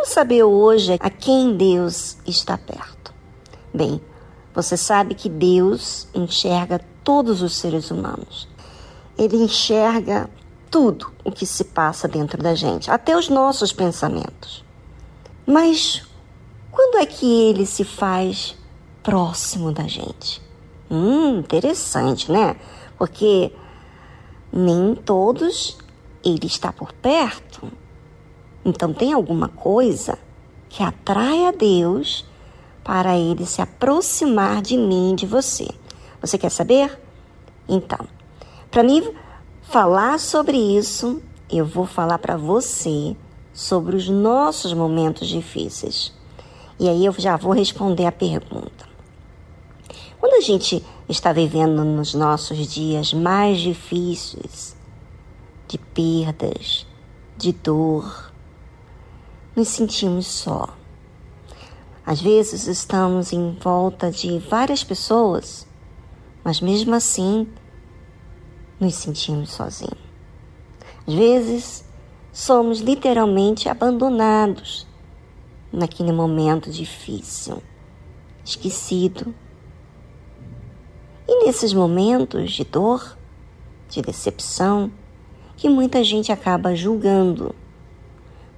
Vamos 0.00 0.14
saber 0.14 0.42
hoje 0.44 0.96
a 0.98 1.10
quem 1.10 1.54
Deus 1.58 2.16
está 2.26 2.56
perto. 2.56 3.12
Bem, 3.72 4.00
você 4.54 4.74
sabe 4.74 5.14
que 5.14 5.28
Deus 5.28 6.08
enxerga 6.14 6.80
todos 7.04 7.42
os 7.42 7.54
seres 7.54 7.90
humanos. 7.90 8.48
Ele 9.18 9.36
enxerga 9.36 10.30
tudo 10.70 11.12
o 11.22 11.30
que 11.30 11.44
se 11.44 11.64
passa 11.64 12.08
dentro 12.08 12.42
da 12.42 12.54
gente, 12.54 12.90
até 12.90 13.14
os 13.14 13.28
nossos 13.28 13.74
pensamentos. 13.74 14.64
Mas 15.46 16.02
quando 16.70 16.96
é 16.96 17.04
que 17.04 17.50
ele 17.50 17.66
se 17.66 17.84
faz 17.84 18.56
próximo 19.02 19.70
da 19.70 19.86
gente? 19.86 20.40
Hum, 20.90 21.40
interessante, 21.40 22.32
né? 22.32 22.56
Porque 22.96 23.52
nem 24.50 24.94
todos 24.94 25.76
ele 26.24 26.46
está 26.46 26.72
por 26.72 26.90
perto. 26.90 27.70
Então 28.64 28.92
tem 28.92 29.12
alguma 29.12 29.48
coisa 29.48 30.18
que 30.68 30.82
atrai 30.82 31.46
a 31.46 31.50
Deus 31.50 32.24
para 32.84 33.16
ele 33.16 33.46
se 33.46 33.60
aproximar 33.62 34.62
de 34.62 34.76
mim, 34.76 35.14
de 35.14 35.26
você. 35.26 35.68
Você 36.20 36.36
quer 36.36 36.50
saber? 36.50 36.98
Então, 37.68 38.06
para 38.70 38.82
mim 38.82 39.12
falar 39.62 40.18
sobre 40.18 40.56
isso, 40.56 41.22
eu 41.50 41.64
vou 41.64 41.86
falar 41.86 42.18
para 42.18 42.36
você 42.36 43.16
sobre 43.52 43.96
os 43.96 44.08
nossos 44.08 44.72
momentos 44.72 45.28
difíceis. 45.28 46.12
E 46.78 46.88
aí 46.88 47.04
eu 47.04 47.12
já 47.12 47.36
vou 47.36 47.52
responder 47.52 48.06
a 48.06 48.12
pergunta. 48.12 48.88
Quando 50.18 50.34
a 50.34 50.40
gente 50.40 50.84
está 51.08 51.32
vivendo 51.32 51.84
nos 51.84 52.14
nossos 52.14 52.66
dias 52.66 53.12
mais 53.12 53.58
difíceis, 53.58 54.76
de 55.66 55.78
perdas, 55.78 56.86
de 57.36 57.52
dor, 57.52 58.29
nos 59.60 59.68
sentimos 59.68 60.26
só. 60.26 60.70
Às 62.06 62.18
vezes 62.22 62.66
estamos 62.66 63.30
em 63.30 63.52
volta 63.60 64.10
de 64.10 64.38
várias 64.38 64.82
pessoas, 64.82 65.66
mas 66.42 66.62
mesmo 66.62 66.94
assim 66.94 67.46
nos 68.80 68.94
sentimos 68.94 69.50
sozinhos. 69.50 70.00
Às 71.06 71.12
vezes 71.12 71.84
somos 72.32 72.80
literalmente 72.80 73.68
abandonados 73.68 74.86
naquele 75.70 76.10
momento 76.10 76.70
difícil, 76.70 77.62
esquecido. 78.42 79.34
E 81.28 81.44
nesses 81.44 81.74
momentos 81.74 82.52
de 82.52 82.64
dor, 82.64 83.14
de 83.90 84.00
decepção, 84.00 84.90
que 85.54 85.68
muita 85.68 86.02
gente 86.02 86.32
acaba 86.32 86.74
julgando 86.74 87.54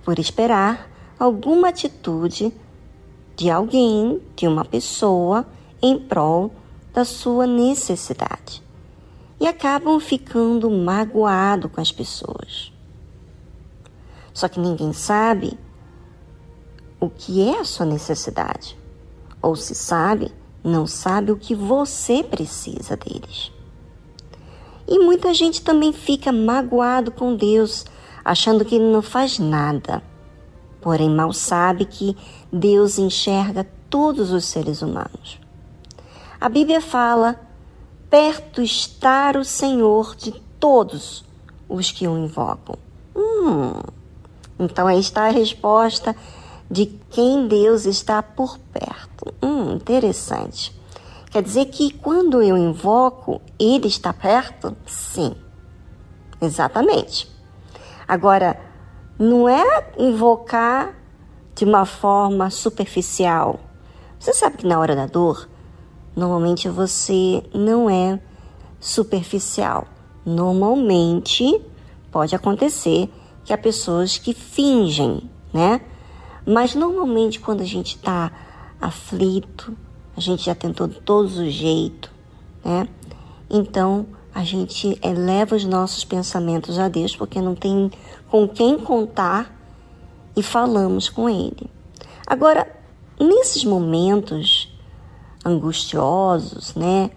por 0.04 0.20
esperar 0.20 0.91
alguma 1.22 1.68
atitude 1.68 2.52
de 3.36 3.48
alguém, 3.48 4.20
de 4.34 4.48
uma 4.48 4.64
pessoa, 4.64 5.46
em 5.80 5.96
prol 5.96 6.52
da 6.92 7.04
sua 7.04 7.46
necessidade. 7.46 8.60
E 9.38 9.46
acabam 9.46 10.00
ficando 10.00 10.68
magoado 10.68 11.68
com 11.68 11.80
as 11.80 11.92
pessoas. 11.92 12.72
Só 14.34 14.48
que 14.48 14.58
ninguém 14.58 14.92
sabe 14.92 15.56
o 16.98 17.08
que 17.08 17.48
é 17.48 17.60
a 17.60 17.64
sua 17.64 17.86
necessidade. 17.86 18.76
Ou 19.40 19.54
se 19.54 19.76
sabe, 19.76 20.32
não 20.64 20.88
sabe 20.88 21.30
o 21.30 21.36
que 21.36 21.54
você 21.54 22.24
precisa 22.24 22.96
deles. 22.96 23.52
E 24.88 24.98
muita 24.98 25.32
gente 25.32 25.62
também 25.62 25.92
fica 25.92 26.32
magoado 26.32 27.12
com 27.12 27.36
Deus, 27.36 27.84
achando 28.24 28.64
que 28.64 28.74
ele 28.74 28.90
não 28.90 29.02
faz 29.02 29.38
nada. 29.38 30.02
Porém, 30.82 31.08
mal 31.08 31.32
sabe 31.32 31.84
que 31.84 32.16
Deus 32.52 32.98
enxerga 32.98 33.66
todos 33.88 34.32
os 34.32 34.44
seres 34.44 34.82
humanos. 34.82 35.38
A 36.40 36.48
Bíblia 36.48 36.80
fala: 36.80 37.40
perto 38.10 38.60
está 38.60 39.32
o 39.38 39.44
Senhor 39.44 40.16
de 40.16 40.32
todos 40.58 41.24
os 41.68 41.92
que 41.92 42.06
o 42.08 42.18
invocam. 42.18 42.76
Hum, 43.14 43.72
então 44.58 44.88
aí 44.88 44.98
está 44.98 45.28
a 45.28 45.30
resposta 45.30 46.16
de 46.68 46.86
quem 47.10 47.46
Deus 47.46 47.86
está 47.86 48.22
por 48.22 48.58
perto. 48.58 49.32
Hum, 49.40 49.74
interessante. 49.74 50.76
Quer 51.30 51.42
dizer 51.42 51.66
que 51.66 51.92
quando 51.92 52.42
eu 52.42 52.58
invoco, 52.58 53.40
Ele 53.58 53.86
está 53.86 54.12
perto? 54.12 54.76
Sim, 54.84 55.34
exatamente. 56.40 57.30
Agora, 58.06 58.71
não 59.18 59.48
é 59.48 59.92
invocar 59.98 60.94
de 61.54 61.64
uma 61.64 61.84
forma 61.84 62.50
superficial. 62.50 63.60
Você 64.18 64.32
sabe 64.32 64.58
que 64.58 64.66
na 64.66 64.78
hora 64.78 64.94
da 64.94 65.06
dor, 65.06 65.48
normalmente 66.16 66.68
você 66.68 67.42
não 67.54 67.88
é 67.88 68.20
superficial. 68.80 69.86
Normalmente 70.24 71.60
pode 72.10 72.34
acontecer 72.34 73.10
que 73.44 73.52
há 73.52 73.58
pessoas 73.58 74.18
que 74.18 74.32
fingem, 74.32 75.28
né? 75.52 75.80
Mas 76.46 76.74
normalmente 76.74 77.40
quando 77.40 77.60
a 77.60 77.66
gente 77.66 77.96
está 77.96 78.30
aflito, 78.80 79.76
a 80.16 80.20
gente 80.20 80.44
já 80.44 80.54
tentou 80.54 80.86
de 80.86 81.00
todos 81.00 81.38
os 81.38 81.52
jeitos, 81.52 82.10
né? 82.64 82.88
Então 83.48 84.06
a 84.34 84.44
gente 84.44 84.98
eleva 85.02 85.54
os 85.54 85.64
nossos 85.64 86.04
pensamentos 86.04 86.78
a 86.78 86.88
Deus 86.88 87.14
porque 87.14 87.40
não 87.40 87.54
tem 87.54 87.90
com 88.30 88.48
quem 88.48 88.78
contar 88.78 89.54
e 90.34 90.42
falamos 90.42 91.08
com 91.08 91.28
Ele. 91.28 91.70
Agora, 92.26 92.66
nesses 93.20 93.64
momentos 93.64 94.72
angustiosos, 95.44 96.74
né, 96.74 97.10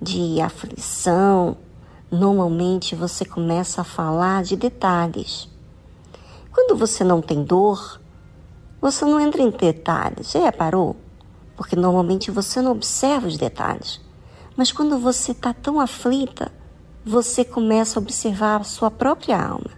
de 0.00 0.40
aflição, 0.40 1.56
normalmente 2.10 2.94
você 2.94 3.24
começa 3.24 3.80
a 3.80 3.84
falar 3.84 4.44
de 4.44 4.54
detalhes. 4.54 5.48
Quando 6.52 6.76
você 6.76 7.02
não 7.02 7.20
tem 7.20 7.42
dor, 7.42 8.00
você 8.80 9.04
não 9.04 9.18
entra 9.18 9.42
em 9.42 9.50
detalhes, 9.50 10.30
já 10.30 10.40
reparou? 10.40 10.94
Porque 11.56 11.74
normalmente 11.74 12.30
você 12.30 12.60
não 12.60 12.72
observa 12.72 13.26
os 13.26 13.36
detalhes. 13.36 14.03
Mas 14.56 14.70
quando 14.70 14.98
você 14.98 15.32
está 15.32 15.52
tão 15.52 15.80
aflita, 15.80 16.52
você 17.04 17.44
começa 17.44 17.98
a 17.98 18.02
observar 18.02 18.60
a 18.60 18.64
sua 18.64 18.90
própria 18.90 19.40
alma 19.40 19.70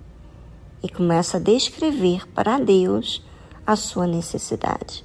e 0.82 0.88
começa 0.88 1.38
a 1.38 1.40
descrever 1.40 2.26
para 2.28 2.58
Deus 2.58 3.22
a 3.66 3.74
sua 3.74 4.06
necessidade. 4.06 5.04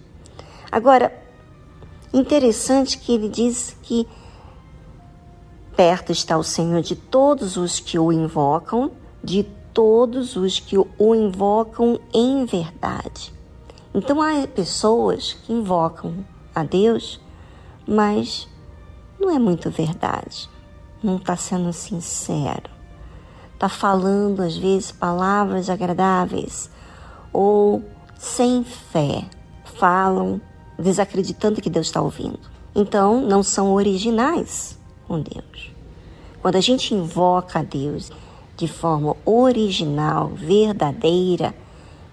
Agora, 0.72 1.12
interessante 2.14 2.98
que 2.98 3.14
ele 3.14 3.30
diz 3.30 3.76
que 3.82 4.08
perto 5.76 6.12
está 6.12 6.38
o 6.38 6.44
Senhor 6.44 6.82
de 6.82 6.96
todos 6.96 7.58
os 7.58 7.80
que 7.80 7.98
o 7.98 8.12
invocam, 8.12 8.92
de 9.24 9.44
todos 9.74 10.36
os 10.36 10.60
que 10.60 10.78
o 10.78 11.16
invocam 11.16 12.00
em 12.14 12.46
verdade. 12.46 13.34
Então 13.94 14.22
há 14.22 14.46
pessoas 14.48 15.34
que 15.34 15.52
invocam 15.52 16.26
a 16.54 16.64
Deus, 16.64 17.20
mas 17.88 18.48
não 19.22 19.30
é 19.30 19.38
muito 19.38 19.70
verdade, 19.70 20.50
não 21.04 21.18
está 21.18 21.38
sendo 21.38 21.72
sincero, 21.72 22.70
está 23.54 23.70
falando 23.70 24.42
às 24.42 24.58
vezes 24.58 24.92
palavras 24.92 25.70
agradáveis 25.70 26.72
ou 27.32 27.84
sem 28.18 28.64
fé, 28.64 29.24
falam 29.64 30.42
desacreditando 30.78 31.62
que 31.62 31.70
Deus 31.70 31.88
está 31.88 32.02
ouvindo. 32.02 32.40
Então 32.76 33.22
não 33.22 33.44
são 33.44 33.74
originais 33.74 34.78
com 35.08 35.20
Deus. 35.20 35.72
Quando 36.42 36.56
a 36.56 36.62
gente 36.62 36.96
invoca 36.96 37.60
a 37.60 37.64
Deus 37.64 38.12
de 38.58 38.68
forma 38.68 39.16
original, 39.24 40.30
verdadeira, 40.30 41.54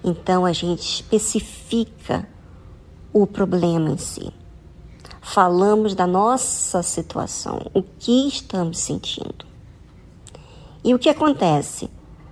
então 0.04 0.44
a 0.44 0.52
gente 0.52 0.82
especifica 0.82 2.28
o 3.12 3.26
problema 3.26 3.90
em 3.90 3.96
si. 3.96 4.32
Falamos 5.30 5.94
da 5.94 6.06
nossa 6.06 6.82
situação, 6.82 7.60
o 7.74 7.82
que 7.82 8.26
estamos 8.26 8.78
sentindo. 8.78 9.44
E 10.82 10.94
o 10.94 10.98
que 10.98 11.10
acontece? 11.10 11.90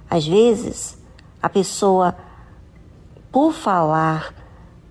Às 0.08 0.26
vezes, 0.26 0.96
a 1.42 1.46
pessoa, 1.50 2.16
por 3.30 3.52
falar 3.52 4.34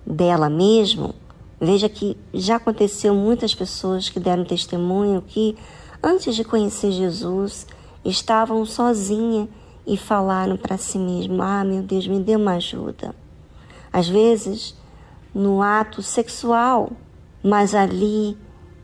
dela 0.06 0.48
mesma, 0.48 1.16
veja 1.60 1.88
que 1.88 2.16
já 2.32 2.56
aconteceu 2.56 3.12
muitas 3.12 3.56
pessoas 3.56 4.08
que 4.08 4.20
deram 4.20 4.44
testemunho 4.44 5.20
que, 5.20 5.56
antes 6.00 6.36
de 6.36 6.44
conhecer 6.44 6.92
Jesus, 6.92 7.66
estavam 8.04 8.64
sozinhas 8.64 9.48
e 9.84 9.96
falaram 9.96 10.56
para 10.56 10.78
si 10.78 10.96
mesmo: 10.96 11.42
Ah, 11.42 11.64
meu 11.64 11.82
Deus, 11.82 12.06
me 12.06 12.20
dê 12.20 12.36
uma 12.36 12.52
ajuda. 12.52 13.12
Às 13.92 14.08
vezes, 14.08 14.76
no 15.34 15.60
ato 15.60 16.02
sexual, 16.02 16.92
mas 17.46 17.76
ali 17.76 18.36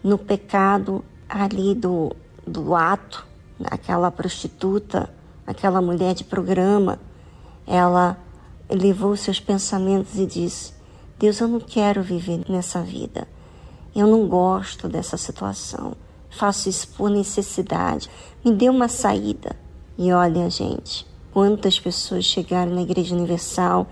no 0.04 0.16
pecado, 0.16 1.04
ali 1.28 1.74
do, 1.74 2.14
do 2.46 2.76
ato, 2.76 3.26
aquela 3.64 4.08
prostituta, 4.08 5.12
aquela 5.44 5.82
mulher 5.82 6.14
de 6.14 6.22
programa, 6.22 7.00
ela 7.66 8.16
elevou 8.70 9.16
seus 9.16 9.40
pensamentos 9.40 10.16
e 10.16 10.24
disse: 10.26 10.72
Deus, 11.18 11.40
eu 11.40 11.48
não 11.48 11.58
quero 11.58 12.04
viver 12.04 12.44
nessa 12.48 12.80
vida. 12.80 13.26
Eu 13.92 14.06
não 14.06 14.28
gosto 14.28 14.88
dessa 14.88 15.16
situação. 15.16 15.96
Faço 16.30 16.68
isso 16.68 16.86
por 16.96 17.10
necessidade. 17.10 18.08
Me 18.44 18.52
dê 18.52 18.68
uma 18.68 18.86
saída. 18.86 19.56
E 19.98 20.12
olha, 20.12 20.48
gente, 20.48 21.04
quantas 21.32 21.80
pessoas 21.80 22.24
chegaram 22.24 22.72
na 22.72 22.82
Igreja 22.82 23.12
Universal 23.12 23.88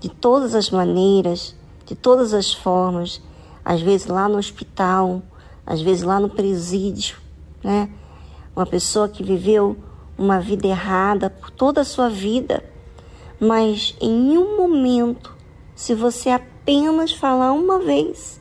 de 0.00 0.08
todas 0.08 0.56
as 0.56 0.70
maneiras, 0.70 1.54
de 1.86 1.94
todas 1.94 2.34
as 2.34 2.52
formas, 2.52 3.22
às 3.66 3.80
vezes 3.80 4.06
lá 4.06 4.28
no 4.28 4.38
hospital, 4.38 5.20
às 5.66 5.82
vezes 5.82 6.04
lá 6.04 6.20
no 6.20 6.28
presídio, 6.28 7.16
né? 7.64 7.90
Uma 8.54 8.64
pessoa 8.64 9.08
que 9.08 9.24
viveu 9.24 9.76
uma 10.16 10.38
vida 10.38 10.68
errada 10.68 11.28
por 11.28 11.50
toda 11.50 11.80
a 11.80 11.84
sua 11.84 12.08
vida, 12.08 12.62
mas 13.40 13.96
em 14.00 14.38
um 14.38 14.56
momento, 14.56 15.34
se 15.74 15.94
você 15.94 16.30
apenas 16.30 17.10
falar 17.10 17.50
uma 17.50 17.80
vez, 17.80 18.40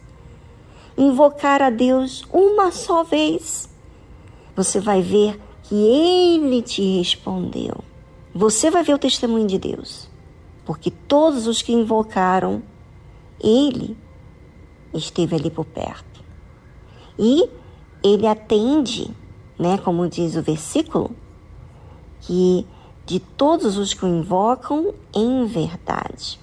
invocar 0.96 1.60
a 1.60 1.72
Deus 1.72 2.24
uma 2.32 2.72
só 2.72 3.04
vez, 3.04 3.68
você 4.56 4.80
vai 4.80 5.02
ver 5.02 5.42
que 5.64 5.74
Ele 5.74 6.62
te 6.62 7.00
respondeu. 7.00 7.84
Você 8.32 8.70
vai 8.70 8.84
ver 8.84 8.94
o 8.94 9.00
testemunho 9.00 9.48
de 9.48 9.58
Deus, 9.58 10.08
porque 10.64 10.92
todos 10.92 11.48
os 11.48 11.64
que 11.64 11.74
invocaram, 11.74 12.62
Ele 13.42 13.98
esteve 14.98 15.36
ali 15.36 15.50
por 15.50 15.66
perto. 15.66 16.24
E 17.18 17.50
Ele 18.04 18.28
atende, 18.28 19.12
né, 19.58 19.78
como 19.78 20.08
diz 20.08 20.36
o 20.36 20.42
versículo, 20.42 21.12
que 22.22 22.68
de 23.06 23.20
todos 23.20 23.78
os 23.78 23.94
que 23.94 24.04
o 24.04 24.08
invocam 24.08 24.94
em 25.14 25.46
verdade. 25.46 26.40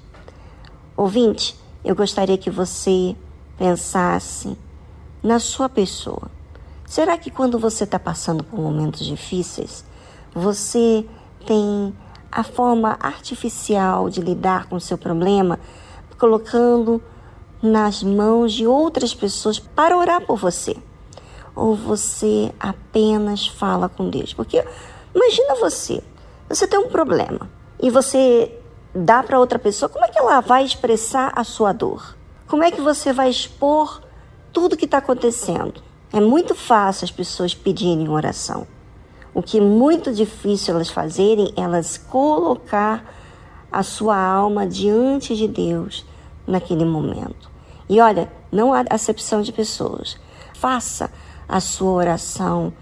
Ouvinte, 0.96 1.56
eu 1.84 1.94
gostaria 1.94 2.38
que 2.38 2.50
você 2.50 3.16
pensasse 3.58 4.56
na 5.22 5.38
sua 5.38 5.68
pessoa. 5.68 6.30
Será 6.86 7.16
que 7.16 7.30
quando 7.30 7.58
você 7.58 7.84
está 7.84 7.98
passando 7.98 8.44
por 8.44 8.60
momentos 8.60 9.04
difíceis, 9.04 9.84
você 10.34 11.06
tem 11.46 11.94
a 12.30 12.42
forma 12.42 12.96
artificial 13.00 14.08
de 14.08 14.20
lidar 14.20 14.68
com 14.68 14.76
o 14.76 14.80
seu 14.80 14.96
problema, 14.96 15.58
colocando 16.18 17.02
nas 17.62 18.02
mãos 18.02 18.52
de 18.52 18.66
outras 18.66 19.14
pessoas 19.14 19.58
para 19.58 19.96
orar 19.96 20.26
por 20.26 20.36
você? 20.36 20.76
Ou 21.54 21.74
você 21.76 22.52
apenas 22.58 23.46
fala 23.46 23.88
com 23.88 24.10
Deus? 24.10 24.34
Porque 24.34 24.64
Imagina 25.14 25.56
você, 25.56 26.02
você 26.48 26.66
tem 26.66 26.78
um 26.78 26.88
problema 26.88 27.50
e 27.78 27.90
você 27.90 28.58
dá 28.94 29.22
para 29.22 29.38
outra 29.38 29.58
pessoa, 29.58 29.88
como 29.88 30.06
é 30.06 30.08
que 30.08 30.18
ela 30.18 30.40
vai 30.40 30.64
expressar 30.64 31.30
a 31.36 31.44
sua 31.44 31.72
dor? 31.72 32.16
Como 32.46 32.64
é 32.64 32.70
que 32.70 32.80
você 32.80 33.12
vai 33.12 33.28
expor 33.28 34.02
tudo 34.52 34.76
que 34.76 34.86
está 34.86 34.98
acontecendo? 34.98 35.82
É 36.12 36.20
muito 36.20 36.54
fácil 36.54 37.04
as 37.04 37.10
pessoas 37.10 37.54
pedirem 37.54 38.08
oração. 38.08 38.66
O 39.34 39.42
que 39.42 39.58
é 39.58 39.60
muito 39.60 40.12
difícil 40.12 40.74
elas 40.74 40.88
fazerem, 40.88 41.52
elas 41.56 41.98
colocar 41.98 43.14
a 43.70 43.82
sua 43.82 44.16
alma 44.16 44.66
diante 44.66 45.36
de 45.36 45.46
Deus 45.46 46.06
naquele 46.46 46.86
momento. 46.86 47.50
E 47.92 48.00
olha, 48.00 48.32
não 48.50 48.72
há 48.72 48.86
acepção 48.88 49.42
de 49.42 49.52
pessoas. 49.52 50.16
Faça 50.54 51.12
a 51.46 51.60
sua 51.60 51.92
oração, 51.92 52.72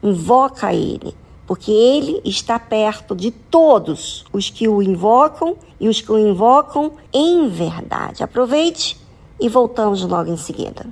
invoca 0.00 0.72
Ele, 0.72 1.16
porque 1.48 1.72
ele 1.72 2.22
está 2.24 2.60
perto 2.60 3.16
de 3.16 3.32
todos 3.32 4.24
os 4.32 4.50
que 4.50 4.68
o 4.68 4.80
invocam 4.80 5.56
e 5.80 5.88
os 5.88 6.00
que 6.00 6.12
o 6.12 6.16
invocam 6.16 6.92
em 7.12 7.48
verdade. 7.48 8.22
Aproveite 8.22 8.96
e 9.40 9.48
voltamos 9.48 10.04
logo 10.04 10.30
em 10.30 10.36
seguida. 10.36 10.86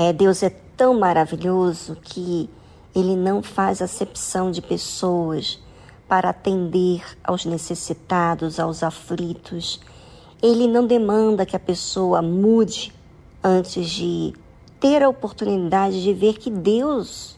É, 0.00 0.12
Deus 0.12 0.44
é 0.44 0.50
tão 0.76 0.96
maravilhoso 0.96 1.96
que 2.00 2.48
Ele 2.94 3.16
não 3.16 3.42
faz 3.42 3.82
acepção 3.82 4.48
de 4.48 4.62
pessoas 4.62 5.58
para 6.06 6.30
atender 6.30 7.02
aos 7.24 7.44
necessitados, 7.44 8.60
aos 8.60 8.84
aflitos. 8.84 9.80
Ele 10.40 10.68
não 10.68 10.86
demanda 10.86 11.44
que 11.44 11.56
a 11.56 11.58
pessoa 11.58 12.22
mude 12.22 12.94
antes 13.42 13.90
de 13.90 14.32
ter 14.78 15.02
a 15.02 15.08
oportunidade 15.08 16.00
de 16.00 16.14
ver 16.14 16.34
que 16.34 16.48
Deus 16.48 17.36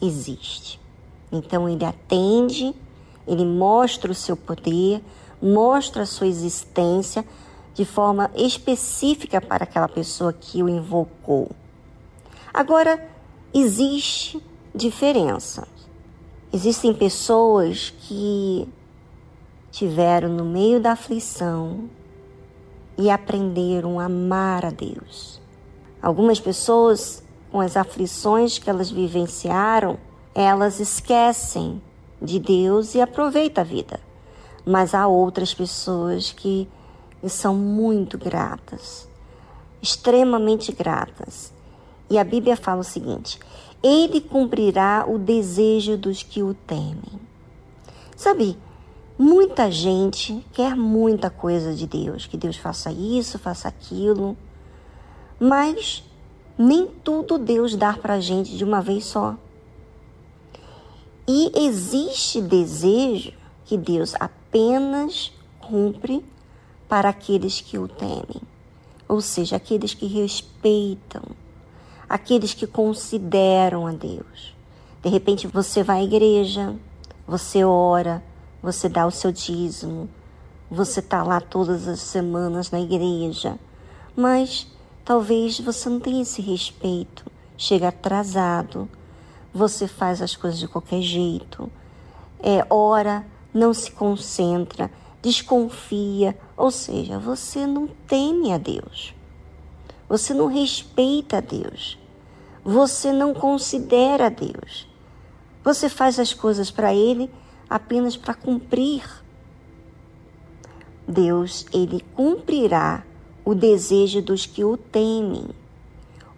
existe. 0.00 0.78
Então 1.32 1.68
ele 1.68 1.84
atende, 1.84 2.72
ele 3.26 3.44
mostra 3.44 4.12
o 4.12 4.14
seu 4.14 4.36
poder, 4.36 5.02
mostra 5.42 6.04
a 6.04 6.06
sua 6.06 6.28
existência 6.28 7.24
de 7.74 7.84
forma 7.84 8.30
específica 8.36 9.40
para 9.40 9.64
aquela 9.64 9.88
pessoa 9.88 10.32
que 10.32 10.62
o 10.62 10.68
invocou. 10.68 11.50
Agora, 12.56 13.06
existe 13.52 14.42
diferença. 14.74 15.68
Existem 16.50 16.94
pessoas 16.94 17.90
que 17.90 18.66
tiveram 19.70 20.30
no 20.30 20.42
meio 20.42 20.80
da 20.80 20.92
aflição 20.92 21.90
e 22.96 23.10
aprenderam 23.10 24.00
a 24.00 24.06
amar 24.06 24.64
a 24.64 24.70
Deus. 24.70 25.38
Algumas 26.00 26.40
pessoas, 26.40 27.22
com 27.52 27.60
as 27.60 27.76
aflições 27.76 28.58
que 28.58 28.70
elas 28.70 28.90
vivenciaram, 28.90 29.98
elas 30.34 30.80
esquecem 30.80 31.82
de 32.22 32.38
Deus 32.38 32.94
e 32.94 33.02
aproveitam 33.02 33.60
a 33.60 33.66
vida. 33.66 34.00
Mas 34.64 34.94
há 34.94 35.06
outras 35.06 35.52
pessoas 35.52 36.32
que 36.32 36.66
são 37.28 37.54
muito 37.54 38.16
gratas, 38.16 39.06
extremamente 39.82 40.72
gratas 40.72 41.54
e 42.08 42.18
a 42.18 42.24
Bíblia 42.24 42.56
fala 42.56 42.80
o 42.80 42.84
seguinte: 42.84 43.38
ele 43.82 44.20
cumprirá 44.20 45.04
o 45.08 45.18
desejo 45.18 45.96
dos 45.96 46.22
que 46.22 46.42
o 46.42 46.54
temem. 46.54 47.20
Sabe, 48.16 48.56
muita 49.18 49.70
gente 49.70 50.44
quer 50.52 50.74
muita 50.74 51.30
coisa 51.30 51.74
de 51.74 51.86
Deus, 51.86 52.26
que 52.26 52.36
Deus 52.36 52.56
faça 52.56 52.90
isso, 52.90 53.38
faça 53.38 53.68
aquilo, 53.68 54.36
mas 55.38 56.02
nem 56.58 56.86
tudo 56.86 57.38
Deus 57.38 57.76
dá 57.76 57.92
para 57.92 58.14
a 58.14 58.20
gente 58.20 58.56
de 58.56 58.64
uma 58.64 58.80
vez 58.80 59.04
só. 59.04 59.36
E 61.28 61.52
existe 61.66 62.40
desejo 62.40 63.32
que 63.64 63.76
Deus 63.76 64.14
apenas 64.18 65.32
cumpre 65.60 66.24
para 66.88 67.08
aqueles 67.08 67.60
que 67.60 67.76
o 67.76 67.88
temem, 67.88 68.40
ou 69.08 69.20
seja, 69.20 69.56
aqueles 69.56 69.92
que 69.92 70.06
respeitam, 70.06 71.22
aqueles 72.08 72.54
que 72.54 72.66
consideram 72.66 73.86
a 73.86 73.92
Deus. 73.92 74.54
De 75.02 75.08
repente 75.08 75.46
você 75.46 75.82
vai 75.82 76.00
à 76.00 76.04
igreja, 76.04 76.74
você 77.26 77.64
ora, 77.64 78.22
você 78.62 78.88
dá 78.88 79.06
o 79.06 79.10
seu 79.10 79.30
dízimo, 79.32 80.08
você 80.70 81.00
está 81.00 81.22
lá 81.22 81.40
todas 81.40 81.86
as 81.86 82.00
semanas 82.00 82.70
na 82.70 82.80
igreja, 82.80 83.58
mas 84.16 84.66
talvez 85.04 85.60
você 85.60 85.88
não 85.88 86.00
tenha 86.00 86.22
esse 86.22 86.42
respeito, 86.42 87.24
chega 87.56 87.88
atrasado, 87.88 88.88
você 89.52 89.86
faz 89.86 90.20
as 90.20 90.34
coisas 90.34 90.58
de 90.58 90.68
qualquer 90.68 91.00
jeito, 91.00 91.70
é, 92.40 92.66
ora, 92.68 93.24
não 93.54 93.72
se 93.72 93.90
concentra, 93.90 94.90
desconfia, 95.22 96.36
ou 96.56 96.70
seja, 96.70 97.18
você 97.18 97.66
não 97.66 97.86
teme 98.06 98.52
a 98.52 98.58
Deus, 98.58 99.14
você 100.08 100.32
não 100.32 100.46
respeita 100.46 101.42
Deus, 101.42 101.98
você 102.64 103.12
não 103.12 103.34
considera 103.34 104.30
Deus, 104.30 104.88
você 105.64 105.88
faz 105.88 106.18
as 106.18 106.32
coisas 106.32 106.70
para 106.70 106.94
Ele 106.94 107.30
apenas 107.68 108.16
para 108.16 108.34
cumprir. 108.34 109.02
Deus, 111.08 111.66
Ele 111.72 112.04
cumprirá 112.14 113.04
o 113.44 113.54
desejo 113.54 114.20
dos 114.22 114.46
que 114.46 114.64
o 114.64 114.76
temem, 114.76 115.48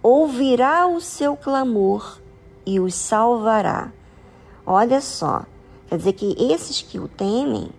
ouvirá 0.02 0.86
o 0.86 1.00
seu 1.00 1.36
clamor 1.36 2.20
e 2.66 2.78
os 2.78 2.94
salvará. 2.94 3.92
Olha 4.66 5.00
só, 5.00 5.44
quer 5.88 5.96
dizer 5.96 6.12
que 6.12 6.36
esses 6.52 6.82
que 6.82 6.98
o 6.98 7.08
temem 7.08 7.70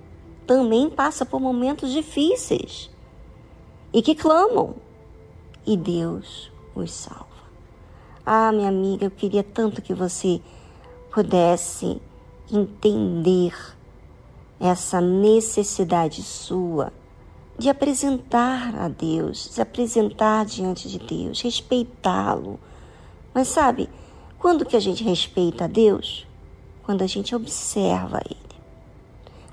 também 0.47 0.89
passam 0.89 1.27
por 1.27 1.39
momentos 1.39 1.91
difíceis 1.91 2.89
e 3.93 4.01
que 4.01 4.15
clamam, 4.15 4.75
e 5.69 5.77
Deus 5.77 6.51
os 6.73 6.91
salva. 6.91 7.27
Ah, 8.25 8.51
minha 8.51 8.69
amiga, 8.69 9.05
eu 9.05 9.11
queria 9.11 9.43
tanto 9.43 9.83
que 9.83 9.93
você 9.93 10.41
pudesse 11.13 12.01
entender 12.51 13.53
essa 14.59 14.99
necessidade 14.99 16.23
sua 16.23 16.91
de 17.55 17.69
apresentar 17.69 18.75
a 18.75 18.87
Deus, 18.87 19.51
de 19.53 19.61
apresentar 19.61 20.43
diante 20.43 20.89
de 20.89 20.97
Deus, 20.97 21.39
respeitá-lo. 21.41 22.59
Mas 23.31 23.49
sabe, 23.49 23.87
quando 24.39 24.65
que 24.65 24.75
a 24.75 24.79
gente 24.79 25.03
respeita 25.03 25.65
a 25.65 25.67
Deus? 25.67 26.25
Quando 26.81 27.03
a 27.03 27.07
gente 27.07 27.35
observa 27.35 28.21
Ele. 28.25 28.39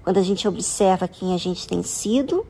Quando 0.03 0.17
a 0.17 0.23
gente 0.23 0.49
observa 0.49 1.07
quem 1.07 1.35
a 1.35 1.37
gente 1.37 1.69
tem 1.69 1.83
sido 1.83 2.47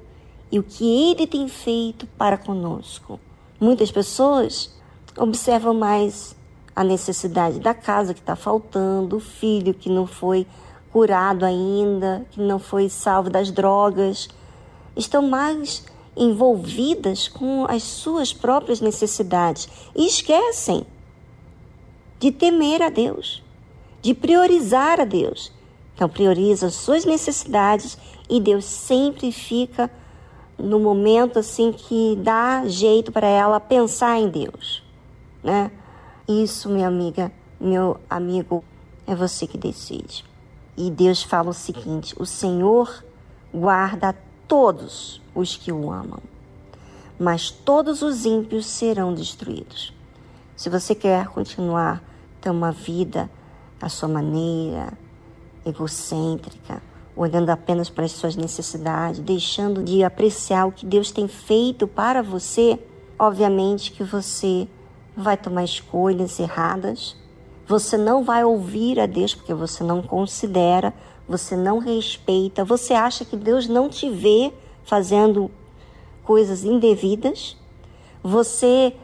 e 0.52 0.58
o 0.58 0.62
que 0.62 1.10
Ele 1.10 1.26
tem 1.26 1.48
feito 1.48 2.06
para 2.06 2.38
conosco. 2.38 3.18
Muitas 3.58 3.90
pessoas 3.90 4.70
observam 5.16 5.72
mais 5.72 6.36
a 6.74 6.84
necessidade 6.84 7.58
da 7.58 7.72
casa 7.72 8.12
que 8.12 8.20
está 8.20 8.36
faltando, 8.36 9.16
o 9.16 9.20
filho 9.20 9.72
que 9.72 9.88
não 9.88 10.06
foi 10.06 10.46
curado 10.92 11.44
ainda, 11.44 12.26
que 12.30 12.40
não 12.40 12.58
foi 12.58 12.90
salvo 12.90 13.30
das 13.30 13.50
drogas. 13.50 14.28
Estão 14.94 15.26
mais 15.26 15.84
envolvidas 16.14 17.28
com 17.28 17.64
as 17.68 17.82
suas 17.82 18.32
próprias 18.32 18.80
necessidades 18.80 19.68
e 19.94 20.06
esquecem 20.06 20.86
de 22.18 22.30
temer 22.30 22.82
a 22.82 22.88
Deus, 22.90 23.42
de 24.02 24.14
priorizar 24.14 25.00
a 25.00 25.04
Deus. 25.04 25.50
Então, 25.94 26.08
prioriza 26.08 26.66
as 26.66 26.74
suas 26.74 27.06
necessidades 27.06 27.96
e 28.28 28.38
Deus 28.38 28.66
sempre 28.66 29.32
fica 29.32 29.90
no 30.58 30.80
momento 30.80 31.38
assim 31.38 31.72
que 31.72 32.16
dá 32.22 32.66
jeito 32.66 33.12
para 33.12 33.26
ela 33.26 33.60
pensar 33.60 34.18
em 34.18 34.28
Deus, 34.28 34.82
né? 35.42 35.70
Isso, 36.26 36.68
minha 36.68 36.88
amiga, 36.88 37.30
meu 37.60 38.00
amigo, 38.08 38.64
é 39.06 39.14
você 39.14 39.46
que 39.46 39.58
decide. 39.58 40.24
E 40.76 40.90
Deus 40.90 41.22
fala 41.22 41.50
o 41.50 41.54
seguinte: 41.54 42.14
o 42.18 42.26
Senhor 42.26 43.04
guarda 43.52 44.16
todos 44.48 45.22
os 45.34 45.56
que 45.56 45.70
o 45.72 45.90
amam, 45.90 46.20
mas 47.18 47.50
todos 47.50 48.02
os 48.02 48.24
ímpios 48.24 48.66
serão 48.66 49.14
destruídos. 49.14 49.92
Se 50.56 50.68
você 50.68 50.94
quer 50.94 51.28
continuar 51.28 52.02
ter 52.40 52.50
uma 52.50 52.72
vida 52.72 53.30
à 53.80 53.88
sua 53.88 54.08
maneira, 54.08 54.92
egocêntrica, 55.64 56.82
olhando 57.16 57.48
apenas 57.48 57.88
para 57.88 58.04
as 58.04 58.12
suas 58.12 58.36
necessidades, 58.36 59.20
deixando 59.20 59.82
de 59.82 60.04
apreciar 60.04 60.66
o 60.66 60.72
que 60.72 60.84
Deus 60.84 61.10
tem 61.10 61.26
feito 61.26 61.88
para 61.88 62.22
você, 62.22 62.78
obviamente 63.18 63.90
que 63.90 64.04
você 64.04 64.68
vai 65.16 65.36
tomar 65.36 65.64
escolhas 65.64 66.38
erradas. 66.38 67.16
Você 67.66 67.96
não 67.96 68.22
vai 68.22 68.44
ouvir 68.44 69.00
a 69.00 69.06
Deus 69.06 69.34
porque 69.34 69.54
você 69.54 69.82
não 69.82 70.02
considera, 70.02 70.92
você 71.26 71.56
não 71.56 71.78
respeita, 71.78 72.64
você 72.64 72.92
acha 72.92 73.24
que 73.24 73.36
Deus 73.36 73.66
não 73.66 73.88
te 73.88 74.10
vê 74.10 74.52
fazendo 74.84 75.50
coisas 76.22 76.64
indevidas. 76.64 77.56
Você 78.22 78.94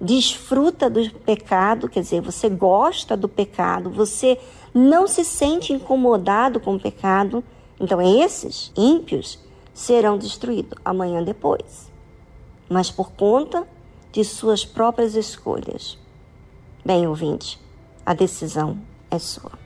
desfruta 0.00 0.90
do 0.90 1.10
pecado, 1.10 1.88
quer 1.88 2.00
dizer, 2.00 2.20
você 2.20 2.48
gosta 2.48 3.16
do 3.16 3.28
pecado, 3.28 3.88
você 3.88 4.38
não 4.74 5.06
se 5.06 5.24
sente 5.24 5.72
incomodado 5.72 6.60
com 6.60 6.74
o 6.74 6.80
pecado, 6.80 7.42
então 7.82 8.00
esses 8.00 8.70
ímpios 8.76 9.40
serão 9.74 10.16
destruídos 10.16 10.78
amanhã 10.84 11.20
depois, 11.20 11.90
mas 12.68 12.92
por 12.92 13.10
conta 13.12 13.66
de 14.12 14.24
suas 14.24 14.64
próprias 14.64 15.16
escolhas. 15.16 15.98
Bem, 16.84 17.08
ouvinte, 17.08 17.60
a 18.06 18.14
decisão 18.14 18.78
é 19.10 19.18
sua. 19.18 19.61